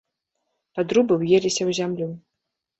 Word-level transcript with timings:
Падрубы 0.79 1.13
ўеліся 1.21 1.57
ў 1.65 1.71
зямлю. 1.83 2.11